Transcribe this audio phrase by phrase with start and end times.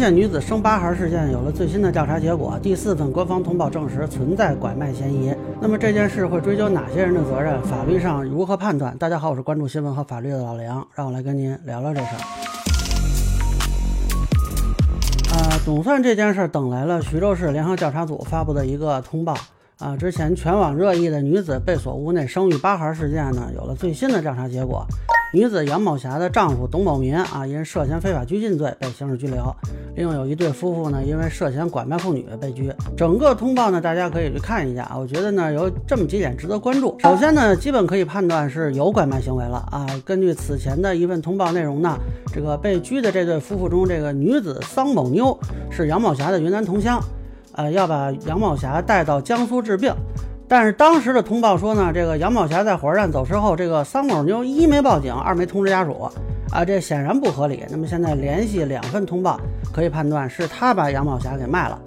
[0.00, 5.30] 县女子生八孩事件有了最新的调查结果，第四份官方通报证实存在拐卖嫌疑。
[5.60, 7.62] 那么这件事会追究哪些人的责任？
[7.64, 8.96] 法律上如何判断？
[8.96, 12.18] 大家好，我是关注新闻和法律的老梁，让我来跟您聊聊这事儿。
[15.36, 19.36] 啊，总算这件事等来了徐州市联合调查组发布的一个通报。
[19.76, 24.82] 啊，之前全网热议的女子被锁屋内生育八孩事件呢，有了最新的调查结果。
[25.32, 29.54] 女子杨某霞的丈夫董某民啊，因涉嫌非法拘禁罪被刑事拘留。
[29.94, 32.72] 另外有一对夫妇呢，因为涉嫌拐卖妇女被拘。
[32.96, 34.96] 整个通报呢，大家可以去看一下啊。
[34.98, 36.96] 我觉得呢，有这么几点值得关注。
[36.98, 39.86] 首先呢，基本可以判断是有拐卖行为了啊。
[40.04, 41.96] 根据此前的一份通报内容呢，
[42.34, 45.38] 这个被拘的这对夫妇中，这个女子桑某妞
[45.70, 47.00] 是杨某霞的云南同乡，
[47.52, 49.94] 呃，要把杨某霞带到江苏治病。
[50.50, 56.10] 但是当时的通报说呢，这个杨某霞在火车站走失后，这个桑某妞一没报警，二没通知家属，
[56.50, 57.64] 啊，这显然不合理。
[57.70, 59.40] 那么现在联系两份通报，
[59.72, 61.80] 可以判断是他把杨某霞给卖了。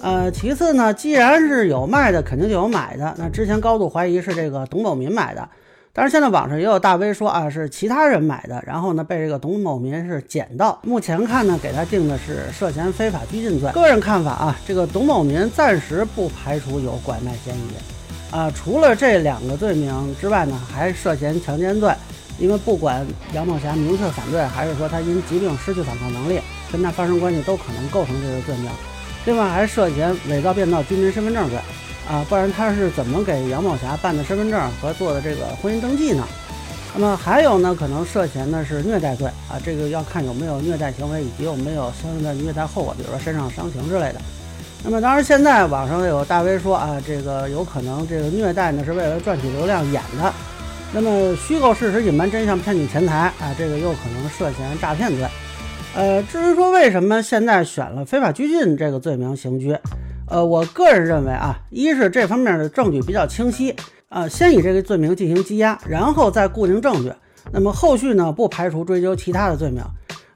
[0.00, 3.14] 呃，其次呢，既然是有卖的，肯定就有买的。
[3.18, 5.46] 那之前高度怀疑是这个董某民买的，
[5.92, 10.78] 但是现在网上也有大 V 说啊，是其他人买的，然后呢被这个董某民是捡到。
[10.82, 13.70] 目前看呢，给他定的是涉嫌非法拘禁罪。
[13.72, 17.97] 个人看法啊，这个董某民暂时不排除有拐卖嫌疑。
[18.30, 21.90] 啊，除了这两个罪名之外呢，还涉嫌强奸罪，
[22.38, 26.38] 因为不管杨某霞明确反对，还是说他因疾病失去反抗能力，
[26.70, 28.70] 跟他发生关系都可能构成这个罪名。
[29.24, 31.58] 另外还涉嫌伪造、变造居民身份证罪，
[32.06, 36.26] 啊，不然他是怎么给杨某霞办的身份证和做的这个婚姻登记呢？
[36.94, 44.20] 那么还有呢，可能涉嫌的是虐待罪，啊，这个要看有没有虐待行为以及有没有相应的虐待后果，比如说身上伤情之类的。
[44.84, 50.32] 那么当然，现在网上有大 V 说啊，这个有可能这个虐待呢是为了赚取流量演的。
[50.94, 55.26] 那么虚构事实、隐瞒真相、骗取钱财啊，这个又可能涉嫌诈骗罪。
[55.94, 57.22] 呃，至于说为什么？
[57.22, 59.76] 现在选了非法拘禁这个罪名刑拘，
[60.28, 63.74] 呃，我个人认为啊，一是这方面的证据比较清晰
[64.08, 67.12] 啊，先以这个罪名进行羁押，然后再固定证据。
[67.50, 69.82] 那么后续呢，不排除追究其他的罪名。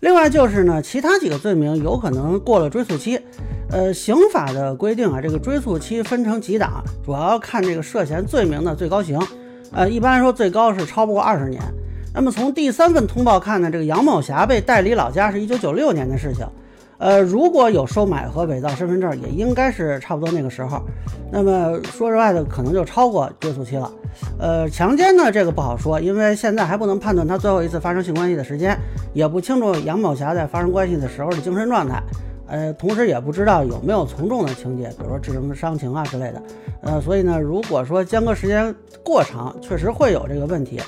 [0.00, 3.20] 另外就是呢，其他几个罪名有可能过了追诉期。
[3.72, 9.18] 呃，刑法的规定啊，这个追诉期分成几档，主要看这个涉嫌罪名的最高刑。
[9.72, 11.62] 呃，一般来说最高是超不过二十年。
[12.14, 16.46] 那么从第三份通报看呢，这个杨某霞被带离老家是一九九六年的事情。
[16.98, 20.82] 呃，如果有收买和伪造身份证，也应该是差不多那个时候。
[21.32, 23.90] 那么说实话的，可能就超过追诉期了。
[24.38, 28.78] 呃，强奸呢，这个不好说，因为现在还不能判断他最后一次发生性关系的时间，
[29.14, 32.00] 也不清楚杨某霞在发生关系的时候的精神状态。
[32.52, 36.42] 呃，同时也不知道有没有从重的情节，比如说致人伤情啊之类的。
[36.82, 40.78] 呃，所以呢，如果说间隔时间过长，确实会有这个问题。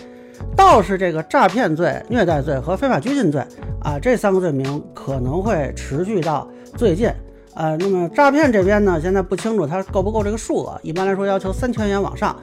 [0.54, 3.42] 倒是这个诈骗罪、虐待罪和非法拘禁罪
[3.80, 7.08] 啊，这三个罪名可能会持续到最近。
[7.54, 12.36] 呃，那么诈骗这边呢，现在不清楚它够不够这个数额，一般来说要求三千元往上。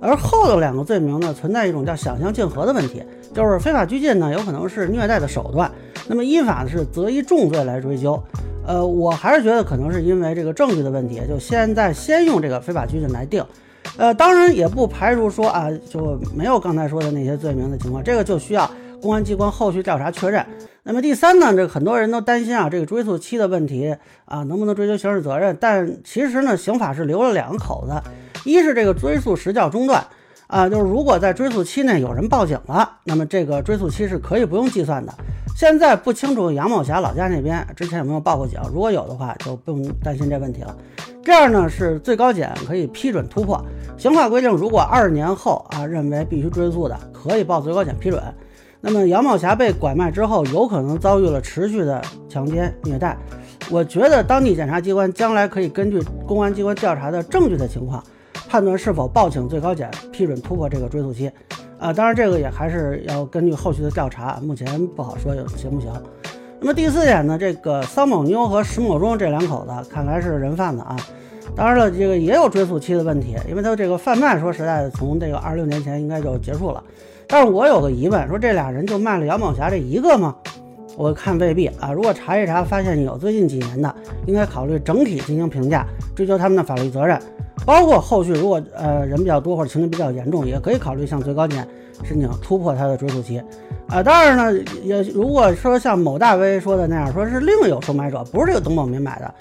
[0.00, 5.70] 而后头两个罪名呢，存在一种叫想象竞合的问题，就是非法拘禁呢，有可能是虐待的手段，
[6.08, 8.20] 那么依法是择一重罪来追究。
[8.66, 13.44] 呃，我还是觉得可能是因为这个证据的问题，就现在先用这个非法拘禁来定。
[13.96, 18.68] 呃，当然也不排除说啊，就没有刚才说的那些罪名的情况，这个就需要
[19.00, 20.44] 公安机关后续调查确认。
[20.82, 23.94] 那么第三呢，这很多人都担心啊，这个追诉期的问题
[24.24, 25.56] 啊，能不能追究刑事责任？
[25.60, 27.92] 但其实呢，刑法是留了两个口子，
[28.44, 30.02] 一是这个追诉时效中断
[30.46, 35.14] 啊，就是如果在追诉期内有人报警了，那么这个追诉期是可以不用计算的。
[35.54, 40.76] 现在不清楚杨某霞老家那边之前有没有报过警，如果有的话，就不用担心这问题了。
[41.22, 43.64] 这样呢，是最高检可以批准突破
[43.96, 48.20] 刑法规定，如果二年后啊认为必须追诉的，可以报最高检批准。
[48.80, 53.16] 那么杨某霞被拐卖之后，有可能遭遇了持续的强奸虐待，
[53.70, 58.02] 我觉得当地检察机关将来可以根据公安机关调查的证据的情况，
[58.48, 61.30] 判断是否报请最高检批准突破这个追诉期。
[61.78, 65.90] 啊，当然这个也还是要根据后续的调查，目前不好说有行不行。
[66.60, 70.96] 那么第四点呢，这个桑某妞和石某忠这两口子看来是人贩子啊。
[71.54, 76.82] 当然了，这个也有追溯期的问题，因为他这个贩卖说实在的，从这个二六年前应该就结束了。
[77.28, 80.34] 但是我有个疑问，说这俩人就卖了杨某霞这一个吗？
[80.96, 81.92] 我看未必啊。
[81.92, 83.94] 如果查一查发现有最近几年的，
[84.26, 87.20] 应该考虑整体进行评价，追究他们的法律责任。
[87.64, 91.66] 包括后续如果呃人比较多或者情节比较严重，也可以考虑向最高检
[92.02, 93.40] 申请突破他的追诉期，
[93.88, 99.34] 啊，当然呢，也如果说像某大 V 说的那样，说是另有收买者，不是这个董某民买的，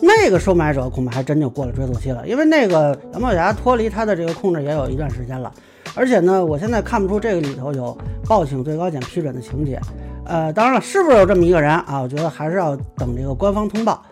[0.00, 5.52] 那个收买者恐怕还真就过了追诉期了，因为那个杨某霞脱离他的这个控制也有一段时间了，
[5.94, 7.96] 而且呢，我现在看不出这个里头有
[8.26, 9.78] 报请最高检批准的情节，
[10.28, 12.02] 呃，当然了，是不是有这么一个人啊？
[12.02, 14.02] 我觉得还是要等这个官方通报。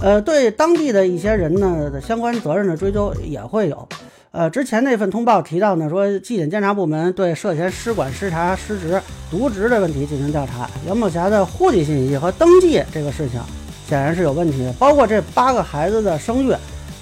[0.00, 3.88] 呃，对当地的一些人呢的相关责任的追究也会有。
[4.32, 9.00] 呃，之前那份通报提到呢，说纪检监察部门对涉嫌失管、失察、失职、
[9.32, 10.68] 渎职的问题进行调查。
[10.88, 13.40] 杨某霞的户籍信息和登记这个事情
[13.86, 16.52] 显然是有问题的，包括这八个孩子的生育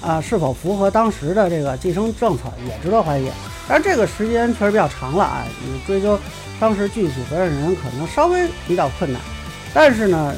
[0.02, 3.28] 啊，是否符合当时的这个计生政策也值得怀疑。
[3.68, 6.18] 但这个时间确实比较长了啊，你追究
[6.58, 9.20] 当时具体责任人可能稍微比较困难。
[9.74, 10.34] 但是呢，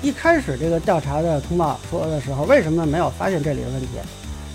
[0.00, 3.88] 一开始这个调查的通报说的时候，为什么没有发现这里的问题？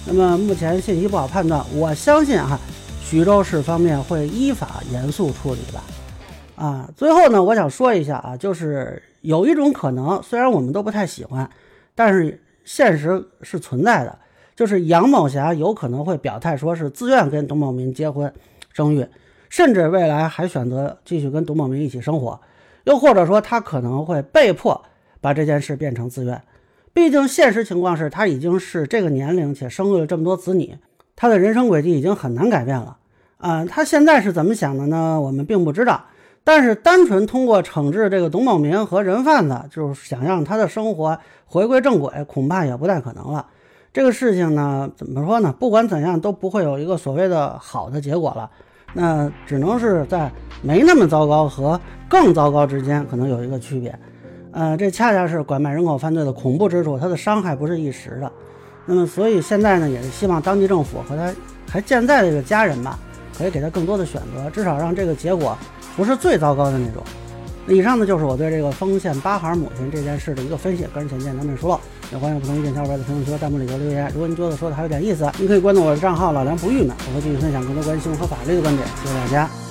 [0.06, 2.58] 那么目前信息不好判断，我相信哈，
[3.04, 6.64] 徐州市方面会依法严肃处理的。
[6.64, 11.48] 啊，最后呢，我想说一下啊，就是有一种可能，虽然我们都不太喜欢，
[11.94, 14.18] 但是现实是存在的，
[14.58, 18.34] 就是杨某霞有可能会表态说是自愿跟董某明结婚
[18.74, 19.08] 生育，
[19.50, 22.42] 甚至未来还选择继续跟董某明一起生活，
[22.86, 24.84] 又或者说他可能会被迫
[25.22, 26.42] 把这件事变成自愿。
[26.92, 30.76] 毕竟，现实情况是他已经是这个年龄，且生育了这么多子女，
[31.16, 32.98] 他的人生轨迹已经很难改变了。
[33.38, 35.22] 啊，他现在是怎么想的呢？
[35.22, 36.04] 我们并不知道。
[36.44, 43.46] 但是，单纯通过惩治这个董某明和人贩子，就是想让他的生活回归正轨，恐怕也不太可能了。
[43.98, 45.52] 这个事情呢，怎么说呢？
[45.60, 48.48] 不管怎样，都不会有一个所谓的好的结果了。
[48.94, 53.98] 那只能是在没那么糟糕和更糟糕之间，可能有一个区别。
[54.52, 58.32] 呃，这恰恰是拐卖人口犯罪的恐怖之处，它的伤害不是一时的。
[58.86, 61.34] 那么，所以现在呢，也是希望当地政府和他
[61.68, 63.00] 还健在的这个家人吧，
[63.36, 65.58] 可以给他更多的选择，至少让这个结果
[65.96, 67.02] 不是最糟糕的那种。
[67.68, 71.80] 以上呢，就是我对这个丰县八孩母亲这件事的一个分析，个人浅见难免疏漏，
[72.12, 74.10] 也欢迎不同意见小伙伴在评论区和弹幕里头留言。
[74.14, 78.88] 如果您觉得说的还有点意思，您可以关注我的账号老梁不郁闷，我会继续分享更多关于新闻和法律的观点。
[79.04, 79.67] 谢谢大家。